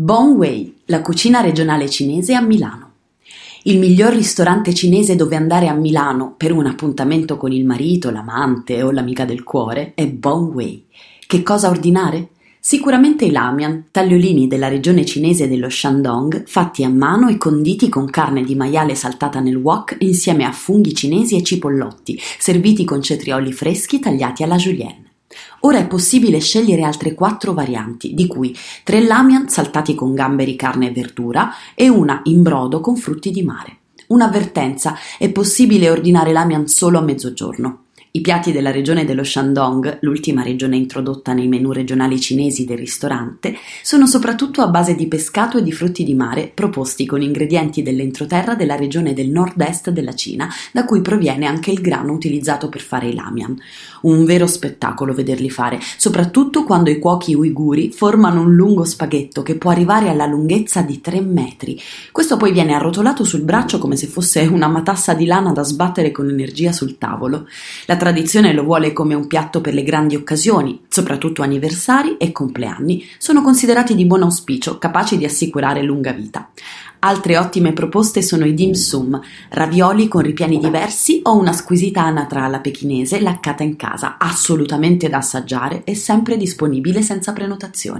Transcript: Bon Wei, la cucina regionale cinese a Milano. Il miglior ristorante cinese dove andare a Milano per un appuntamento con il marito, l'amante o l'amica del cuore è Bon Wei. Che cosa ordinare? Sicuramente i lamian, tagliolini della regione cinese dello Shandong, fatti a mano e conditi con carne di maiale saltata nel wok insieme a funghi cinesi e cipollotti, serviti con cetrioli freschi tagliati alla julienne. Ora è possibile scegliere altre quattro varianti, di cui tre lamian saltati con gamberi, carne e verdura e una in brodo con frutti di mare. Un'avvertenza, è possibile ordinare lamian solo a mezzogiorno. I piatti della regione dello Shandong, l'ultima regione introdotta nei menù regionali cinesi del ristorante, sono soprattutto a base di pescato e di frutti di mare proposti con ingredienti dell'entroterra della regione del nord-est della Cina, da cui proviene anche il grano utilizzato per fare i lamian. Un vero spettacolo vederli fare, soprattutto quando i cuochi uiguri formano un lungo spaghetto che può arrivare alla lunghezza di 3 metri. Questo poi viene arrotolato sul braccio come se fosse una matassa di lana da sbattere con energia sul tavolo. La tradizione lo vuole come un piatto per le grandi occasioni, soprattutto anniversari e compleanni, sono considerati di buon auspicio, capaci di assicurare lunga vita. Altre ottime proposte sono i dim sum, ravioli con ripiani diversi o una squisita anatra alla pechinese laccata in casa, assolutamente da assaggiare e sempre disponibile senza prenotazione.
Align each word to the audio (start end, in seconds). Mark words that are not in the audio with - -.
Bon 0.00 0.36
Wei, 0.36 0.76
la 0.84 1.00
cucina 1.00 1.40
regionale 1.40 1.90
cinese 1.90 2.32
a 2.34 2.40
Milano. 2.40 2.92
Il 3.64 3.80
miglior 3.80 4.12
ristorante 4.12 4.72
cinese 4.72 5.16
dove 5.16 5.34
andare 5.34 5.66
a 5.66 5.74
Milano 5.74 6.34
per 6.36 6.52
un 6.52 6.66
appuntamento 6.66 7.36
con 7.36 7.50
il 7.50 7.66
marito, 7.66 8.12
l'amante 8.12 8.80
o 8.84 8.92
l'amica 8.92 9.24
del 9.24 9.42
cuore 9.42 9.94
è 9.96 10.06
Bon 10.06 10.52
Wei. 10.54 10.86
Che 11.26 11.42
cosa 11.42 11.68
ordinare? 11.68 12.28
Sicuramente 12.60 13.24
i 13.24 13.32
lamian, 13.32 13.86
tagliolini 13.90 14.46
della 14.46 14.68
regione 14.68 15.04
cinese 15.04 15.48
dello 15.48 15.68
Shandong, 15.68 16.44
fatti 16.46 16.84
a 16.84 16.88
mano 16.88 17.26
e 17.26 17.36
conditi 17.36 17.88
con 17.88 18.08
carne 18.08 18.44
di 18.44 18.54
maiale 18.54 18.94
saltata 18.94 19.40
nel 19.40 19.56
wok 19.56 19.96
insieme 19.98 20.44
a 20.44 20.52
funghi 20.52 20.94
cinesi 20.94 21.34
e 21.34 21.42
cipollotti, 21.42 22.16
serviti 22.38 22.84
con 22.84 23.02
cetrioli 23.02 23.52
freschi 23.52 23.98
tagliati 23.98 24.44
alla 24.44 24.58
julienne. 24.58 25.07
Ora 25.60 25.78
è 25.78 25.86
possibile 25.86 26.38
scegliere 26.40 26.82
altre 26.82 27.14
quattro 27.14 27.52
varianti, 27.52 28.14
di 28.14 28.26
cui 28.26 28.56
tre 28.84 29.00
lamian 29.00 29.48
saltati 29.48 29.94
con 29.94 30.14
gamberi, 30.14 30.56
carne 30.56 30.88
e 30.88 30.92
verdura 30.92 31.52
e 31.74 31.88
una 31.88 32.20
in 32.24 32.42
brodo 32.42 32.80
con 32.80 32.96
frutti 32.96 33.30
di 33.30 33.42
mare. 33.42 33.76
Un'avvertenza, 34.08 34.96
è 35.18 35.30
possibile 35.30 35.90
ordinare 35.90 36.32
lamian 36.32 36.66
solo 36.66 36.98
a 36.98 37.02
mezzogiorno. 37.02 37.82
I 38.10 38.22
piatti 38.22 38.52
della 38.52 38.70
regione 38.70 39.04
dello 39.04 39.22
Shandong, 39.22 39.98
l'ultima 40.00 40.42
regione 40.42 40.76
introdotta 40.76 41.34
nei 41.34 41.46
menù 41.46 41.72
regionali 41.72 42.18
cinesi 42.18 42.64
del 42.64 42.78
ristorante, 42.78 43.54
sono 43.82 44.06
soprattutto 44.06 44.62
a 44.62 44.68
base 44.68 44.94
di 44.94 45.06
pescato 45.08 45.58
e 45.58 45.62
di 45.62 45.72
frutti 45.72 46.04
di 46.04 46.14
mare 46.14 46.50
proposti 46.54 47.04
con 47.04 47.20
ingredienti 47.20 47.82
dell'entroterra 47.82 48.54
della 48.54 48.76
regione 48.76 49.12
del 49.12 49.28
nord-est 49.28 49.90
della 49.90 50.14
Cina, 50.14 50.48
da 50.72 50.86
cui 50.86 51.02
proviene 51.02 51.44
anche 51.44 51.70
il 51.70 51.82
grano 51.82 52.14
utilizzato 52.14 52.70
per 52.70 52.80
fare 52.80 53.08
i 53.08 53.14
lamian. 53.14 53.60
Un 54.00 54.24
vero 54.24 54.46
spettacolo 54.46 55.12
vederli 55.12 55.50
fare, 55.50 55.78
soprattutto 55.98 56.64
quando 56.64 56.88
i 56.88 56.98
cuochi 56.98 57.34
uiguri 57.34 57.90
formano 57.90 58.40
un 58.40 58.54
lungo 58.54 58.84
spaghetto 58.84 59.42
che 59.42 59.56
può 59.56 59.70
arrivare 59.70 60.08
alla 60.08 60.24
lunghezza 60.24 60.80
di 60.80 61.02
3 61.02 61.20
metri. 61.20 61.78
Questo 62.10 62.38
poi 62.38 62.52
viene 62.52 62.72
arrotolato 62.72 63.22
sul 63.24 63.42
braccio 63.42 63.76
come 63.78 63.96
se 63.96 64.06
fosse 64.06 64.46
una 64.46 64.68
matassa 64.68 65.12
di 65.12 65.26
lana 65.26 65.52
da 65.52 65.62
sbattere 65.62 66.10
con 66.10 66.30
energia 66.30 66.72
sul 66.72 66.96
tavolo. 66.96 67.46
La 67.84 67.96
tradizione 67.98 68.54
lo 68.54 68.62
vuole 68.62 68.94
come 68.94 69.14
un 69.14 69.26
piatto 69.26 69.60
per 69.60 69.74
le 69.74 69.82
grandi 69.82 70.16
occasioni, 70.16 70.80
soprattutto 70.88 71.42
anniversari 71.42 72.16
e 72.16 72.32
compleanni, 72.32 73.04
sono 73.18 73.42
considerati 73.42 73.94
di 73.94 74.06
buon 74.06 74.22
auspicio, 74.22 74.78
capaci 74.78 75.18
di 75.18 75.26
assicurare 75.26 75.82
lunga 75.82 76.12
vita. 76.12 76.48
Altre 77.00 77.36
ottime 77.36 77.74
proposte 77.74 78.22
sono 78.22 78.46
i 78.46 78.54
dim 78.54 78.72
sum, 78.72 79.20
ravioli 79.50 80.08
con 80.08 80.22
ripiani 80.22 80.58
diversi 80.58 81.20
o 81.24 81.36
una 81.36 81.52
squisita 81.52 82.02
anatra 82.02 82.44
alla 82.44 82.60
pechinese 82.60 83.20
laccata 83.20 83.62
in 83.62 83.76
casa, 83.76 84.16
assolutamente 84.18 85.10
da 85.10 85.18
assaggiare 85.18 85.82
e 85.84 85.94
sempre 85.94 86.38
disponibile 86.38 87.02
senza 87.02 87.32
prenotazione. 87.32 87.96